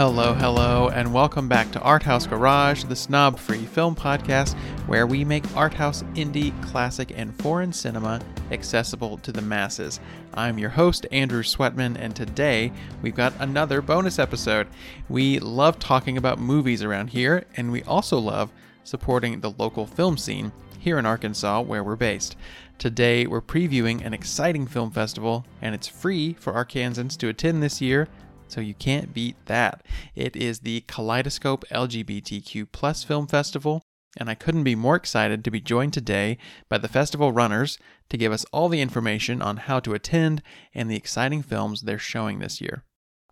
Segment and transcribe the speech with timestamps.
[0.00, 4.54] Hello, hello, and welcome back to Art House Garage, the snob free film podcast
[4.86, 8.18] where we make art house, indie, classic, and foreign cinema
[8.50, 10.00] accessible to the masses.
[10.32, 14.68] I'm your host, Andrew Sweatman, and today we've got another bonus episode.
[15.10, 18.50] We love talking about movies around here, and we also love
[18.84, 22.36] supporting the local film scene here in Arkansas, where we're based.
[22.78, 27.82] Today, we're previewing an exciting film festival, and it's free for Arkansans to attend this
[27.82, 28.08] year
[28.50, 29.84] so you can't beat that.
[30.14, 33.82] It is the Kaleidoscope LGBTQ Plus Film Festival,
[34.16, 37.78] and I couldn't be more excited to be joined today by the festival runners
[38.08, 40.42] to give us all the information on how to attend
[40.74, 42.84] and the exciting films they're showing this year.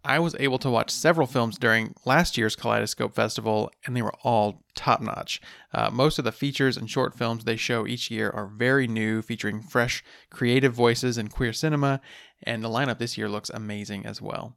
[0.04, 4.14] I was able to watch several films during last year's Kaleidoscope Festival, and they were
[4.22, 5.40] all top notch.
[5.74, 9.20] Uh, most of the features and short films they show each year are very new,
[9.20, 12.00] featuring fresh, creative voices in queer cinema,
[12.42, 14.56] and the lineup this year looks amazing as well.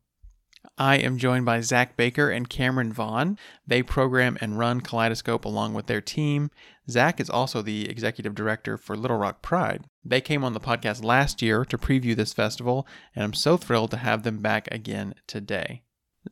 [0.78, 3.38] I am joined by Zach Baker and Cameron Vaughn.
[3.68, 6.50] They program and run Kaleidoscope along with their team.
[6.90, 9.86] Zach is also the executive director for Little Rock Pride.
[10.04, 13.92] They came on the podcast last year to preview this festival, and I'm so thrilled
[13.92, 15.84] to have them back again today.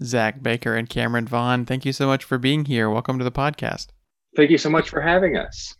[0.03, 2.89] Zach Baker and Cameron Vaughn, thank you so much for being here.
[2.89, 3.88] Welcome to the podcast.
[4.36, 5.75] Thank you so much for having us.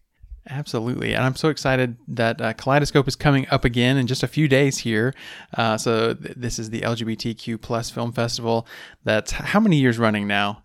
[0.50, 1.14] Absolutely.
[1.14, 4.48] And I'm so excited that uh, Kaleidoscope is coming up again in just a few
[4.48, 5.14] days here.
[5.56, 8.66] Uh, so th- this is the LGBTQ plus film festival.
[9.04, 10.64] That's how many years running now?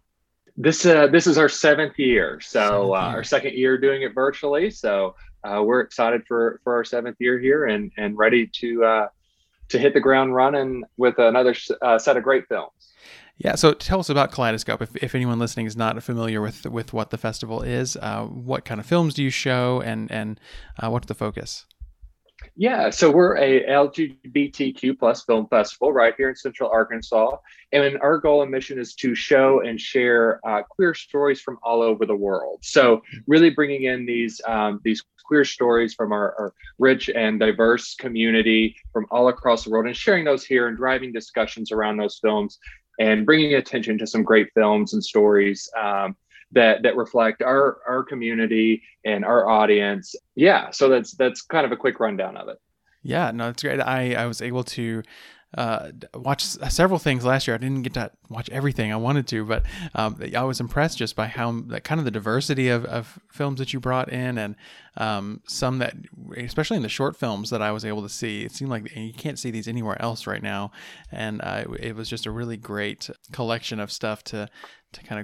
[0.56, 2.40] This uh, this is our seventh year.
[2.40, 3.16] So seventh uh, year.
[3.16, 4.70] our second year doing it virtually.
[4.70, 9.08] So uh, we're excited for for our seventh year here and and ready to uh,
[9.68, 12.92] to hit the ground running with another set of great films.
[13.36, 14.80] Yeah, so tell us about Kaleidoscope.
[14.80, 18.64] If, if anyone listening is not familiar with with what the festival is, uh, what
[18.64, 20.38] kind of films do you show, and and
[20.80, 21.66] uh, what's the focus?
[22.56, 27.36] Yeah, so we're a LGBTQ plus film festival right here in Central Arkansas,
[27.72, 31.82] and our goal and mission is to show and share uh, queer stories from all
[31.82, 32.60] over the world.
[32.62, 37.94] So really bringing in these um, these queer stories from our, our, rich and diverse
[37.94, 42.18] community from all across the world and sharing those here and driving discussions around those
[42.18, 42.58] films
[42.98, 46.16] and bringing attention to some great films and stories um,
[46.52, 50.14] that that reflect our our community and our audience.
[50.34, 52.58] Yeah, so that's that's kind of a quick rundown of it.
[53.02, 53.80] Yeah, no, it's great.
[53.80, 55.02] I I was able to
[55.56, 57.54] uh, watched several things last year.
[57.54, 59.62] I didn't get to watch everything I wanted to, but
[59.94, 63.72] um, I was impressed just by how kind of the diversity of, of films that
[63.72, 64.56] you brought in, and
[64.96, 65.94] um, some that,
[66.36, 69.12] especially in the short films that I was able to see, it seemed like you
[69.12, 70.70] can't see these anywhere else right now,
[71.10, 74.48] and uh, it was just a really great collection of stuff to
[74.92, 75.20] to kind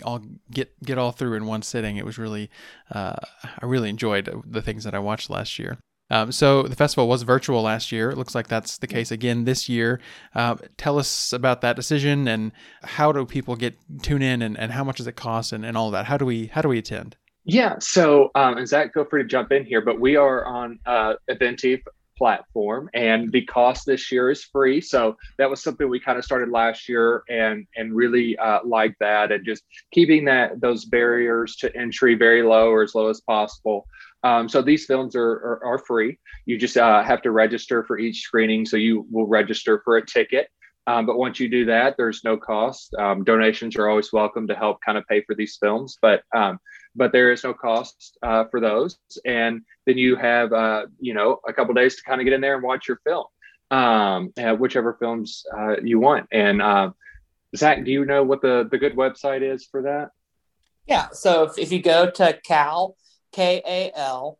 [0.00, 1.96] of all get get all through in one sitting.
[1.96, 2.50] It was really,
[2.92, 5.78] uh, I really enjoyed the things that I watched last year.
[6.10, 8.10] Um, so the festival was virtual last year.
[8.10, 10.00] It looks like that's the case again this year.
[10.34, 14.72] Uh, tell us about that decision and how do people get tune in and, and
[14.72, 16.06] how much does it cost and, and all that.
[16.06, 17.16] How do we how do we attend?
[17.44, 20.78] Yeah, so um, and Zach, feel free to jump in here, but we are on
[20.86, 21.80] uh, Eventive
[22.16, 26.24] platform and the cost this year is free so that was something we kind of
[26.24, 31.56] started last year and and really uh, like that and just keeping that those barriers
[31.56, 33.86] to entry very low or as low as possible
[34.24, 36.18] um, so these films are, are, are free.
[36.46, 38.64] You just uh, have to register for each screening.
[38.64, 40.48] So you will register for a ticket.
[40.86, 42.94] Um, but once you do that, there's no cost.
[42.98, 46.58] Um, donations are always welcome to help kind of pay for these films, but um,
[46.94, 48.98] but there is no cost uh, for those.
[49.24, 52.42] And then you have uh, you know a couple days to kind of get in
[52.42, 53.24] there and watch your film,
[53.70, 56.26] um, whichever films uh, you want.
[56.32, 56.90] And uh,
[57.56, 60.10] Zach, do you know what the the good website is for that?
[60.86, 61.08] Yeah.
[61.12, 62.94] So if, if you go to Cal
[63.34, 64.38] K A L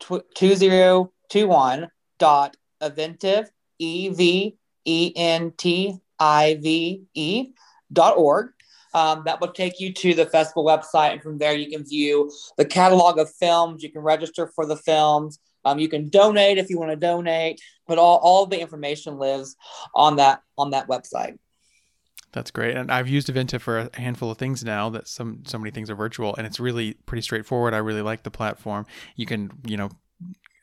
[0.00, 1.88] 2021
[2.18, 4.56] dot eventive, E V
[4.86, 7.52] E N T I V E
[7.92, 8.52] dot org.
[8.94, 12.30] Um, that will take you to the festival website, and from there you can view
[12.56, 13.82] the catalog of films.
[13.82, 15.38] You can register for the films.
[15.64, 19.56] Um, you can donate if you want to donate, but all, all the information lives
[19.94, 21.38] on that on that website.
[22.32, 22.76] That's great.
[22.76, 25.90] And I've used Eventive for a handful of things now that some so many things
[25.90, 27.74] are virtual and it's really pretty straightforward.
[27.74, 28.86] I really like the platform.
[29.16, 29.90] You can, you know,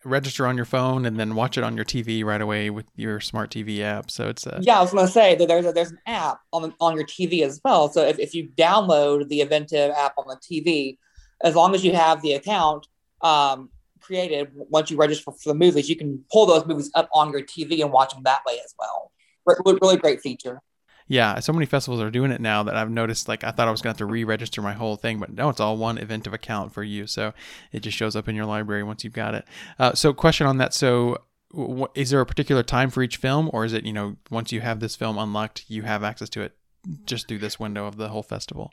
[0.03, 3.19] register on your phone and then watch it on your TV right away with your
[3.19, 4.09] smart TV app.
[4.09, 6.39] So it's uh, yeah, I was going to say that there's a, there's an app
[6.51, 7.89] on on your TV as well.
[7.89, 10.97] So if, if you download the Eventive app on the TV,
[11.43, 12.87] as long as you have the account
[13.21, 13.69] um,
[14.01, 17.43] created, once you register for the movies, you can pull those movies up on your
[17.43, 19.11] TV and watch them that way as well.
[19.45, 20.61] really great feature
[21.09, 23.27] yeah, so many festivals are doing it now that I've noticed.
[23.27, 25.49] Like I thought I was going to have to re-register my whole thing, but no,
[25.49, 27.07] it's all one Eventive account for you.
[27.07, 27.33] So
[27.71, 29.45] it just shows up in your library once you've got it.
[29.79, 30.71] Uh, so question on that.
[30.75, 31.17] So
[31.51, 34.51] w- is there a particular time for each film, or is it you know once
[34.51, 36.55] you have this film unlocked, you have access to it
[37.05, 38.71] just through this window of the whole festival?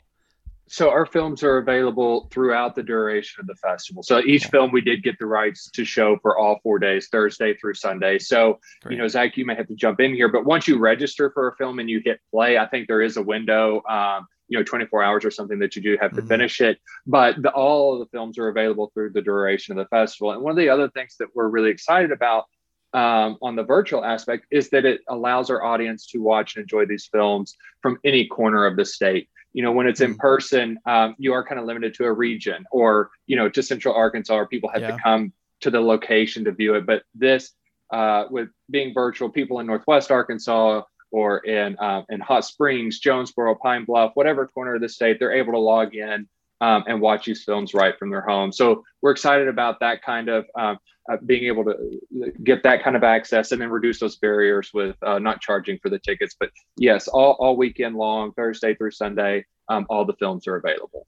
[0.67, 4.03] So our films are available throughout the duration of the festival.
[4.03, 4.49] So each yeah.
[4.49, 8.19] film we did get the rights to show for all four days, Thursday through Sunday.
[8.19, 8.95] So Great.
[8.95, 11.47] you know, Zach, you may have to jump in here, but once you register for
[11.49, 13.81] a film and you hit play, I think there is a window.
[13.89, 16.29] Um, you know 24 hours or something that you do have to mm-hmm.
[16.29, 19.89] finish it but the, all of the films are available through the duration of the
[19.89, 22.45] festival and one of the other things that we're really excited about
[22.93, 26.85] um, on the virtual aspect is that it allows our audience to watch and enjoy
[26.85, 30.19] these films from any corner of the state you know when it's in mm-hmm.
[30.19, 33.95] person um, you are kind of limited to a region or you know to central
[33.95, 34.91] arkansas or people have yeah.
[34.91, 37.53] to come to the location to view it but this
[37.91, 43.55] uh, with being virtual people in northwest arkansas or in um, in hot springs jonesboro
[43.55, 46.29] pine bluff whatever corner of the state they're able to log in
[46.61, 48.51] um, and watch these films right from their home.
[48.51, 50.77] So we're excited about that kind of um,
[51.11, 54.95] uh, being able to get that kind of access and then reduce those barriers with
[55.03, 56.35] uh, not charging for the tickets.
[56.39, 61.07] But yes, all, all weekend long, Thursday through Sunday, um, all the films are available.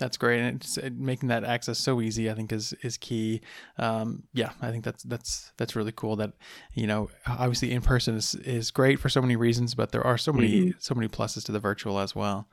[0.00, 3.42] That's great, and it's, making that access so easy, I think, is is key.
[3.76, 6.16] Um, yeah, I think that's that's that's really cool.
[6.16, 6.32] That
[6.72, 10.16] you know, obviously, in person is is great for so many reasons, but there are
[10.16, 10.78] so many mm-hmm.
[10.78, 12.48] so many pluses to the virtual as well.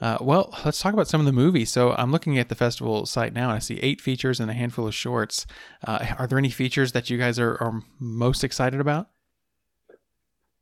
[0.00, 1.72] Uh, well, let's talk about some of the movies.
[1.72, 4.54] So I'm looking at the festival site now, and I see eight features and a
[4.54, 5.46] handful of shorts.
[5.84, 9.08] Uh, are there any features that you guys are, are most excited about?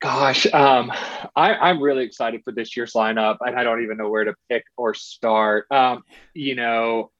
[0.03, 0.91] Gosh, um,
[1.37, 4.35] I, am really excited for this year's lineup, and I don't even know where to
[4.51, 5.67] pick or start.
[5.71, 6.03] Um,
[6.35, 7.13] you know,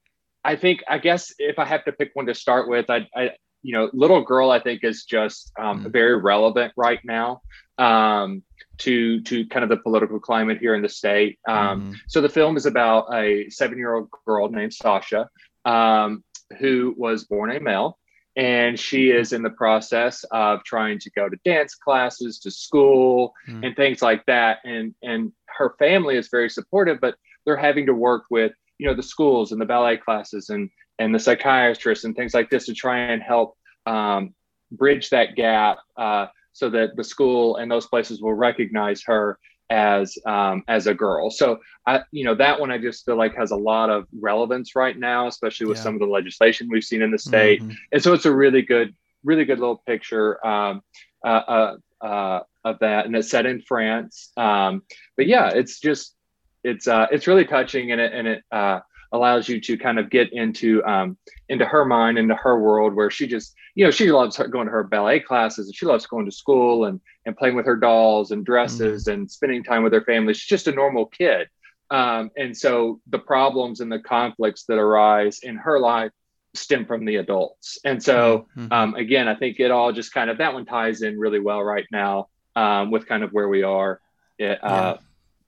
[0.43, 3.31] I think I guess if I have to pick one to start with, I, I
[3.61, 5.93] you know, Little Girl, I think is just um, mm.
[5.93, 7.41] very relevant right now.
[7.77, 8.43] Um,
[8.79, 11.39] to to kind of the political climate here in the state.
[11.47, 11.93] Um, mm-hmm.
[12.07, 15.29] So the film is about a seven year old girl named Sasha
[15.63, 16.23] um,
[16.59, 17.97] who was born a male.
[18.35, 23.33] And she is in the process of trying to go to dance classes, to school,
[23.47, 23.63] mm-hmm.
[23.63, 24.59] and things like that.
[24.63, 27.15] And and her family is very supportive, but
[27.45, 30.69] they're having to work with you know the schools and the ballet classes and
[30.99, 34.33] and the psychiatrists and things like this to try and help um,
[34.71, 39.39] bridge that gap uh, so that the school and those places will recognize her
[39.69, 41.29] as um, as a girl.
[41.29, 44.75] So I, you know, that one I just feel like has a lot of relevance
[44.75, 45.83] right now, especially with yeah.
[45.83, 47.61] some of the legislation we've seen in the state.
[47.61, 47.71] Mm-hmm.
[47.91, 50.81] And so it's a really good, really good little picture um,
[51.25, 54.31] uh, uh, uh, of that, and it's set in France.
[54.37, 54.83] Um,
[55.17, 56.15] but yeah, it's just
[56.63, 58.79] it's uh, it's really touching, and it and it uh,
[59.13, 61.15] allows you to kind of get into um,
[61.47, 64.71] into her mind, into her world, where she just you know she loves going to
[64.71, 68.31] her ballet classes and she loves going to school and and playing with her dolls
[68.31, 69.13] and dresses mm-hmm.
[69.13, 70.33] and spending time with her family.
[70.33, 71.47] She's just a normal kid,
[71.89, 76.11] um, and so the problems and the conflicts that arise in her life
[76.55, 77.79] stem from the adults.
[77.83, 78.71] And so mm-hmm.
[78.71, 81.63] um, again, I think it all just kind of that one ties in really well
[81.63, 83.99] right now um, with kind of where we are
[84.39, 84.97] uh, yeah.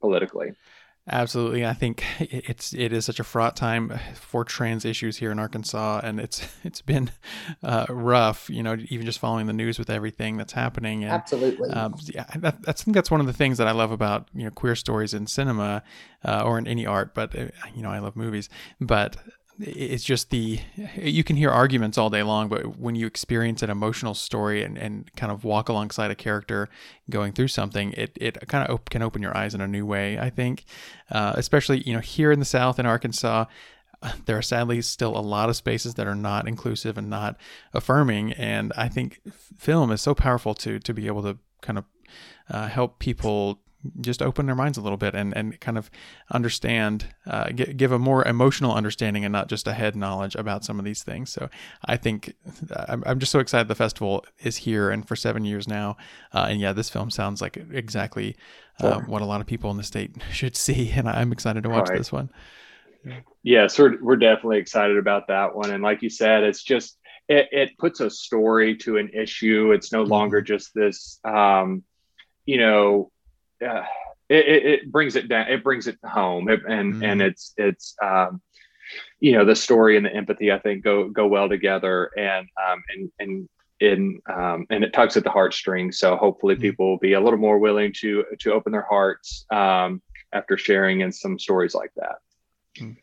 [0.02, 0.54] politically.
[1.08, 5.38] Absolutely, I think it's it is such a fraught time for trans issues here in
[5.38, 7.12] Arkansas, and it's it's been
[7.64, 8.50] uh, rough.
[8.50, 11.04] You know, even just following the news with everything that's happening.
[11.04, 13.72] And, Absolutely, um, yeah, that, that's, I think that's one of the things that I
[13.72, 15.84] love about you know queer stories in cinema
[16.24, 17.14] uh, or in any art.
[17.14, 18.50] But uh, you know, I love movies,
[18.82, 19.18] but
[19.60, 20.60] it's just the
[20.98, 24.78] you can hear arguments all day long but when you experience an emotional story and,
[24.78, 26.68] and kind of walk alongside a character
[27.10, 29.86] going through something it, it kind of op- can open your eyes in a new
[29.86, 30.66] way i think.
[31.10, 33.46] Uh, especially you know here in the south in arkansas
[34.26, 37.38] there are sadly still a lot of spaces that are not inclusive and not
[37.74, 39.22] affirming and i think
[39.58, 41.86] film is so powerful to to be able to kind of
[42.50, 43.62] uh, help people
[44.02, 45.90] just open their minds a little bit and, and kind of
[46.32, 50.80] understand, uh, give a more emotional understanding and not just a head knowledge about some
[50.80, 51.32] of these things.
[51.32, 51.50] So
[51.86, 52.34] I think
[52.88, 55.98] I'm, I'm just so excited the festival is here and for seven years now.
[56.34, 58.36] Uh, and yeah, this film sounds like exactly
[58.80, 60.92] uh, what a lot of people in the state should see.
[60.92, 61.98] And I'm excited to watch right.
[61.98, 62.30] this one.
[63.44, 65.72] Yes, we're, we're definitely excited about that one.
[65.72, 69.72] And like you said, it's just, it, it puts a story to an issue.
[69.72, 70.12] It's no mm-hmm.
[70.12, 71.84] longer just this, um,
[72.46, 73.12] you know,
[73.62, 73.84] uh,
[74.30, 75.48] it, it, brings it down.
[75.48, 77.04] It brings it home, it, and mm-hmm.
[77.04, 78.42] and it's it's um,
[79.20, 82.84] you know the story and the empathy I think go go well together, and um,
[82.90, 86.00] and and in um, and it tugs at the heartstrings.
[86.00, 86.62] So hopefully, mm-hmm.
[86.62, 90.02] people will be a little more willing to to open their hearts um,
[90.34, 92.16] after sharing in some stories like that.
[92.80, 92.94] Mm-hmm.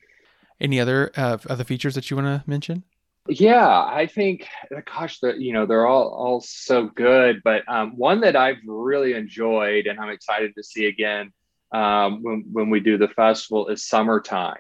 [0.61, 2.85] Any other uh, other features that you want to mention?
[3.29, 4.49] Yeah, I think,
[4.93, 7.41] gosh, the, you know, they're all all so good.
[7.45, 11.33] But um, one that I've really enjoyed and I'm excited to see again
[11.73, 14.59] um, when when we do the festival is Summertime.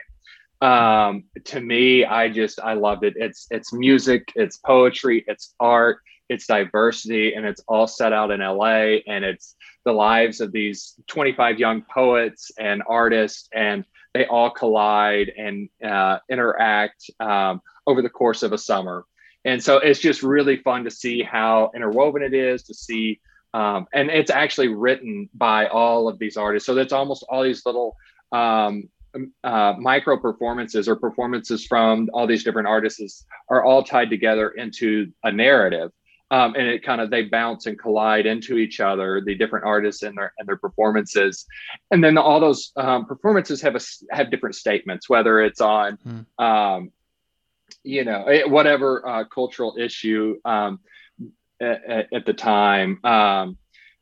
[0.60, 3.14] Um, to me, I just I loved it.
[3.16, 5.98] It's it's music, it's poetry, it's art.
[6.28, 10.94] its diversity, and it's all set out in LA, and it's the lives of these
[11.08, 18.08] 25 young poets and artists, and they all collide and uh, interact um, over the
[18.08, 19.04] course of a summer.
[19.44, 23.20] And so it's just really fun to see how interwoven it is, to see,
[23.54, 26.66] um, and it's actually written by all of these artists.
[26.66, 27.96] So that's almost all these little
[28.30, 28.88] um,
[29.44, 35.12] uh, micro performances or performances from all these different artists are all tied together into
[35.24, 35.90] a narrative.
[36.30, 40.02] Um, and it kind of they bounce and collide into each other the different artists
[40.02, 41.44] and their and their performances
[41.90, 46.42] and then all those um, performances have a have different statements whether it's on hmm.
[46.42, 46.90] um,
[47.82, 50.80] you know eh, whatever uh, cultural issue um,
[51.60, 53.56] at, at, the time um,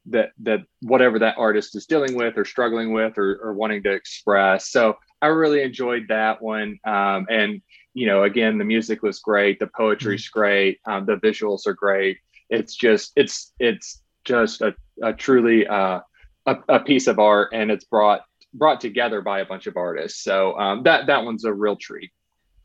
[0.07, 3.91] that that whatever that artist is dealing with or struggling with or, or wanting to
[3.91, 4.71] express.
[4.71, 6.79] So I really enjoyed that one.
[6.85, 7.61] Um, and
[7.93, 10.39] you know, again, the music was great, the poetry's mm-hmm.
[10.39, 12.19] great, um, the visuals are great.
[12.49, 16.01] It's just it's it's just a, a truly uh,
[16.47, 18.23] a, a, piece of art, and it's brought
[18.53, 20.23] brought together by a bunch of artists.
[20.23, 22.11] So um, that that one's a real treat.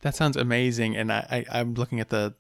[0.06, 2.36] That sounds amazing, and I, I am looking at the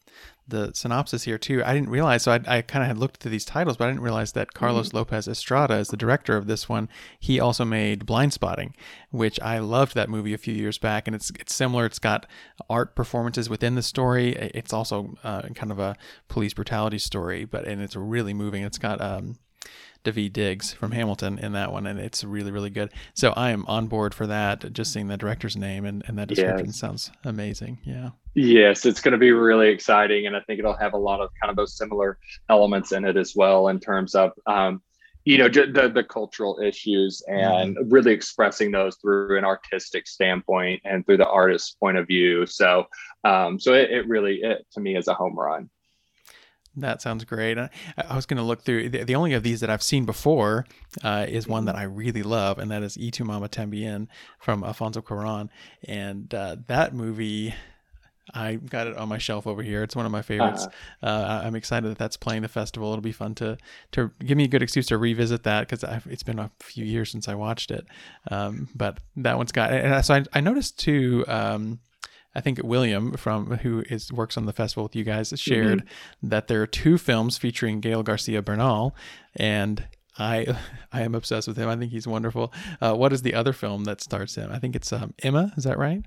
[0.48, 1.64] the synopsis here too.
[1.66, 3.88] I didn't realize, so I, I kind of had looked through these titles, but I
[3.90, 4.98] didn't realize that Carlos mm-hmm.
[4.98, 6.90] Lopez Estrada is the director of this one.
[7.20, 8.74] He also made Blindspotting,
[9.10, 11.88] which I loved that movie a few years back, and it's it's similar.
[11.88, 12.28] It's got
[12.70, 14.34] art performances within the story.
[14.36, 15.96] It's also uh, kind of a
[16.28, 18.62] police brutality story, but and it's really moving.
[18.62, 19.40] It's got um,
[20.06, 22.92] Daveed Diggs from Hamilton in that one, and it's really, really good.
[23.14, 24.72] So I am on board for that.
[24.74, 26.80] Just seeing the director's name and, and that description yes.
[26.80, 27.80] sounds amazing.
[27.84, 28.12] Yeah.
[28.36, 31.30] Yes, it's going to be really exciting, and I think it'll have a lot of
[31.42, 32.18] kind of those similar
[32.50, 34.32] elements in it as well in terms of.
[34.46, 34.82] Um,
[35.26, 37.90] you know the the cultural issues and mm-hmm.
[37.90, 42.86] really expressing those through an artistic standpoint and through the artist's point of view so
[43.24, 45.68] um so it, it really it to me is a home run
[46.78, 47.58] that sounds great.
[47.58, 50.06] I, I was going to look through the, the, only of these that I've seen
[50.06, 50.66] before
[51.04, 54.08] uh, is one that I really love, and that is Tu Mama Tambien
[54.40, 55.50] from Alfonso Cuarón.
[55.84, 57.54] And uh, that movie,
[58.34, 59.84] I got it on my shelf over here.
[59.84, 60.66] It's one of my favorites.
[60.66, 61.08] Uh-huh.
[61.08, 62.92] Uh, I'm excited that that's playing the festival.
[62.92, 63.58] It'll be fun to
[63.92, 67.12] to give me a good excuse to revisit that because it's been a few years
[67.12, 67.86] since I watched it.
[68.32, 71.24] Um, but that one's got, and so I, I noticed too.
[71.28, 71.80] Um,
[72.36, 76.30] I think William from who is works on the festival with you guys shared mm-hmm.
[76.30, 78.96] that there are two films featuring Gael Garcia Bernal,
[79.36, 79.88] and
[80.18, 80.58] I
[80.92, 81.70] I am obsessed with him.
[81.70, 82.54] I think he's wonderful.
[82.82, 84.52] Uh, what is the other film that stars him?
[84.52, 85.54] I think it's um, Emma.
[85.56, 86.04] Is that right?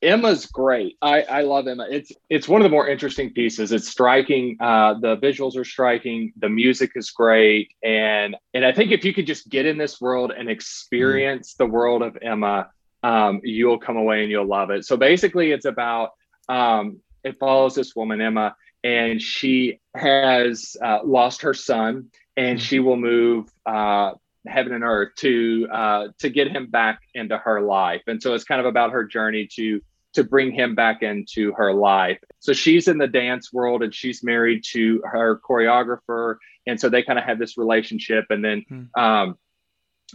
[0.00, 0.96] Emma's great.
[1.02, 1.86] I, I love Emma.
[1.90, 3.72] It's it's one of the more interesting pieces.
[3.72, 4.56] It's striking.
[4.60, 6.32] Uh, the visuals are striking.
[6.36, 10.00] The music is great, and and I think if you could just get in this
[10.00, 11.56] world and experience mm.
[11.58, 12.68] the world of Emma,
[13.02, 14.84] um, you'll come away and you'll love it.
[14.84, 16.10] So basically, it's about
[16.48, 22.78] um, it follows this woman Emma, and she has uh, lost her son, and she
[22.78, 24.12] will move uh,
[24.46, 28.02] heaven and earth to uh, to get him back into her life.
[28.06, 29.80] And so it's kind of about her journey to
[30.14, 32.18] to bring him back into her life.
[32.40, 36.36] So she's in the dance world, and she's married to her choreographer,
[36.66, 38.64] and so they kind of have this relationship, and then.
[38.68, 39.00] Hmm.
[39.00, 39.38] Um,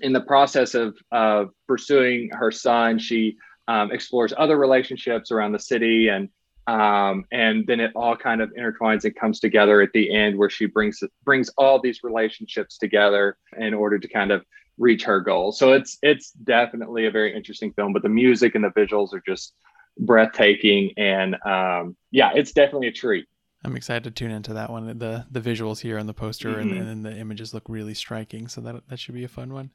[0.01, 5.59] in the process of, of pursuing her son, she um, explores other relationships around the
[5.59, 6.29] city and
[6.65, 10.49] um, and then it all kind of intertwines and comes together at the end where
[10.49, 14.45] she brings brings all these relationships together in order to kind of
[14.77, 15.51] reach her goal.
[15.51, 19.21] So it's it's definitely a very interesting film, but the music and the visuals are
[19.25, 19.53] just
[19.99, 23.27] breathtaking and um, yeah, it's definitely a treat.
[23.65, 24.97] I'm excited to tune into that one.
[24.97, 26.77] The the visuals here on the poster mm-hmm.
[26.77, 29.71] and, and, the images look really striking, so that that should be a fun one.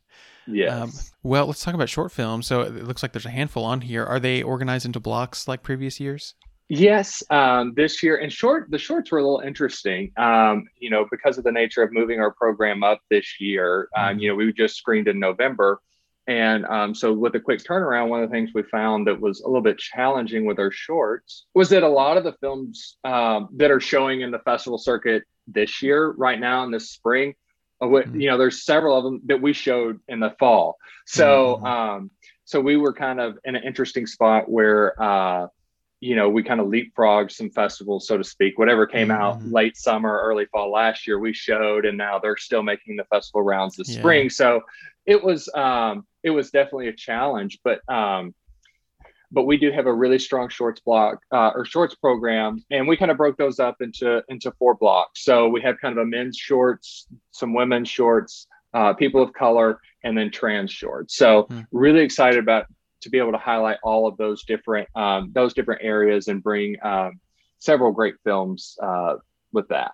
[0.46, 0.82] Yeah.
[0.82, 0.92] Um,
[1.22, 2.46] well, let's talk about short films.
[2.46, 4.04] So it looks like there's a handful on here.
[4.04, 6.34] Are they organized into blocks like previous years?
[6.70, 8.70] Yes, um, this year and short.
[8.70, 12.20] The shorts were a little interesting, um, you know, because of the nature of moving
[12.20, 13.88] our program up this year.
[13.96, 14.18] Um, mm-hmm.
[14.18, 15.80] You know, we just screened in November,
[16.28, 19.40] and um, so, with a quick turnaround, one of the things we found that was
[19.40, 23.48] a little bit challenging with our shorts was that a lot of the films um,
[23.56, 27.34] that are showing in the festival circuit this year, right now in this spring,
[27.80, 28.20] uh, mm-hmm.
[28.20, 30.76] you know, there's several of them that we showed in the fall.
[31.06, 31.64] So, mm-hmm.
[31.64, 32.10] um,
[32.44, 35.46] so we were kind of in an interesting spot where, uh,
[36.00, 38.58] you know, we kind of leapfrogged some festivals, so to speak.
[38.58, 39.20] Whatever came mm-hmm.
[39.20, 43.04] out late summer, early fall last year, we showed, and now they're still making the
[43.04, 43.98] festival rounds this yeah.
[43.98, 44.30] spring.
[44.30, 44.60] So
[45.06, 48.34] it was um, it was definitely a challenge, but um,
[49.30, 52.96] but we do have a really strong shorts block uh, or shorts program, and we
[52.96, 55.24] kind of broke those up into into four blocks.
[55.24, 59.80] So we have kind of a men's shorts, some women's shorts, uh, people of color,
[60.04, 61.16] and then trans shorts.
[61.16, 61.66] So mm.
[61.72, 62.66] really excited about
[63.00, 66.76] to be able to highlight all of those different um, those different areas and bring
[66.82, 67.12] um,
[67.58, 69.14] several great films uh,
[69.52, 69.92] with that.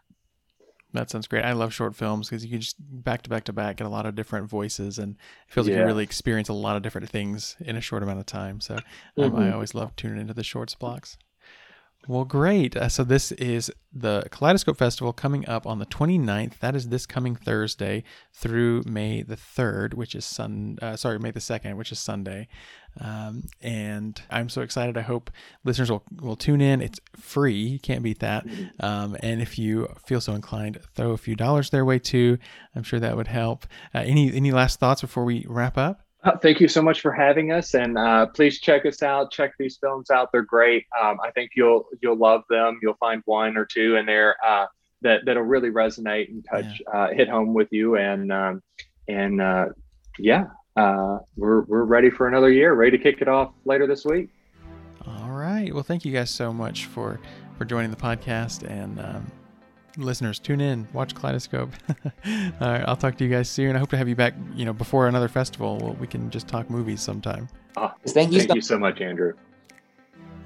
[0.92, 1.44] That sounds great.
[1.44, 3.90] I love short films because you can just back to back to back get a
[3.90, 5.16] lot of different voices, and
[5.48, 8.20] it feels like you really experience a lot of different things in a short amount
[8.20, 8.60] of time.
[8.60, 8.82] So um,
[9.34, 9.52] I Mhm.
[9.54, 11.18] always love tuning into the shorts blocks.
[12.06, 12.76] Well, great.
[12.76, 16.58] Uh, so this is the Kaleidoscope Festival coming up on the 29th.
[16.60, 20.78] That is this coming Thursday through May the 3rd, which is Sun.
[20.82, 22.46] Uh, sorry, May the 2nd, which is Sunday.
[23.00, 24.96] Um, and I'm so excited.
[24.96, 25.30] I hope
[25.64, 26.80] listeners will, will tune in.
[26.80, 27.54] It's free.
[27.54, 28.46] You can't beat that.
[28.80, 32.38] Um, and if you feel so inclined, throw a few dollars their way too.
[32.74, 33.66] I'm sure that would help.
[33.94, 36.00] Uh, any any last thoughts before we wrap up?
[36.22, 39.30] Uh, Thank you so much for having us, and uh, please check us out.
[39.30, 40.86] Check these films out; they're great.
[41.00, 42.78] Um, I think you'll you'll love them.
[42.80, 44.66] You'll find one or two in there uh,
[45.02, 47.96] that that'll really resonate and touch, uh, hit home with you.
[47.96, 48.62] And um,
[49.06, 49.66] and uh,
[50.18, 52.74] yeah, uh, we're we're ready for another year.
[52.74, 54.28] Ready to kick it off later this week.
[55.06, 55.72] All right.
[55.72, 57.20] Well, thank you guys so much for
[57.58, 59.30] for joining the podcast and um,
[59.96, 60.38] listeners.
[60.38, 61.70] Tune in, watch Kaleidoscope.
[62.26, 62.84] All right.
[62.86, 63.76] I'll talk to you guys soon.
[63.76, 64.34] I hope to have you back.
[64.54, 67.48] You know, before another festival, well, we can just talk movies sometime.
[67.76, 69.32] Ah, Thank you thank so you so much, Andrew.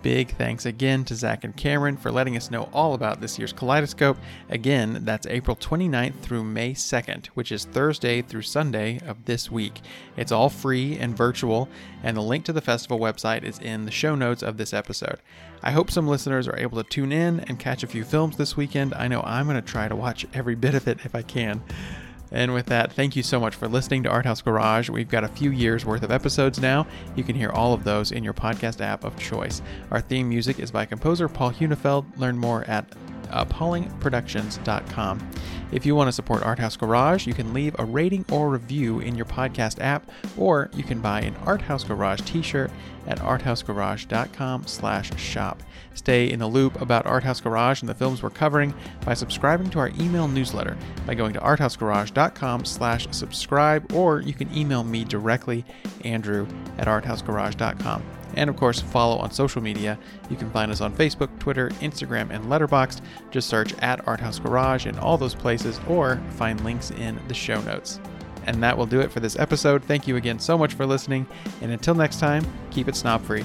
[0.01, 3.53] Big thanks again to Zach and Cameron for letting us know all about this year's
[3.53, 4.17] Kaleidoscope.
[4.49, 9.81] Again, that's April 29th through May 2nd, which is Thursday through Sunday of this week.
[10.17, 11.69] It's all free and virtual,
[12.05, 15.19] and the link to the festival website is in the show notes of this episode.
[15.65, 18.57] I hope some listeners are able to tune in and catch a few films this
[18.57, 18.95] weekend.
[18.95, 21.61] I know I'm going to try to watch every bit of it if I can.
[22.31, 24.91] And with that, thank you so much for listening to Art House Garage.
[24.91, 26.87] We've got a few years worth of episodes now.
[27.17, 29.63] You can hear all of those in your podcast app of choice.
[29.91, 32.05] Our theme music is by composer Paul Hunefeld.
[32.19, 32.87] Learn more at
[33.31, 35.31] appallingproductions.com.
[35.71, 39.15] If you want to support Arthouse Garage, you can leave a rating or review in
[39.15, 42.71] your podcast app, or you can buy an Arthouse Garage t-shirt
[43.07, 45.63] at arthousegarage.com slash shop.
[45.95, 48.73] Stay in the loop about Arthouse Garage and the films we're covering
[49.05, 54.55] by subscribing to our email newsletter by going to arthousegarage.com slash subscribe, or you can
[54.57, 55.65] email me directly,
[56.05, 56.47] Andrew
[56.79, 58.18] at arthousegarage.com.
[58.39, 59.99] And of course, follow on social media.
[60.31, 63.01] You can find us on Facebook, Twitter, Instagram, and Letterboxd.
[63.33, 67.35] Just search at Art House Garage in all those places or find links in the
[67.35, 67.99] show notes.
[68.47, 69.83] And that will do it for this episode.
[69.85, 71.27] Thank you again so much for listening.
[71.61, 73.45] And until next time, keep it snob free.